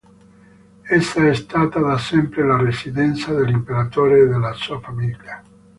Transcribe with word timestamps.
Essa 0.89 1.27
è 1.27 1.33
stata 1.35 1.79
da 1.79 1.95
sempre 1.99 2.43
la 2.43 2.57
residenza 2.57 3.33
dell'imperatore 3.35 4.21
e 4.21 4.27
della 4.29 4.51
sua 4.53 4.79
famiglia. 4.79 5.43